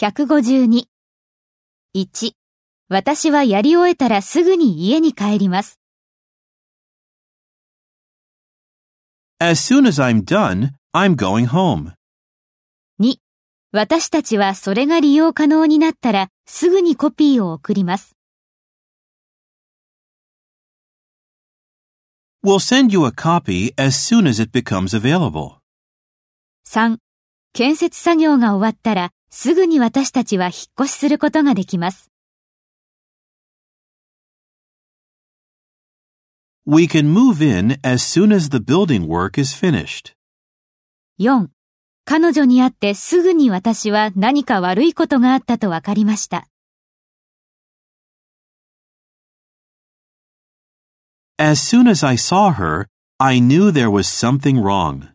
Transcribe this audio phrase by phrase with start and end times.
[0.00, 0.86] 152。
[1.94, 2.32] 1、
[2.88, 5.78] 私はやり終えたらすぐに家に帰ります。
[9.38, 11.92] As soon as I'm done, I'm going home.
[12.98, 13.16] 2、
[13.72, 18.16] 私たちはそれが利用可能になったらすぐにコピーを送ります。
[22.42, 25.56] We'll send you a copy as soon as it becomes available.
[26.66, 26.96] 3、
[27.52, 32.10] 建設作業が終わったらすぐに私たちは引っ越しすることができます。
[36.66, 40.14] We can move in as soon as the building work is finished.
[41.20, 41.48] 4、
[42.04, 46.48] 彼女に会ってすぐに私は何か悪いことがあったと分かりました。
[51.38, 52.86] As soon as I saw her,
[53.18, 55.08] I knew there was something wrong.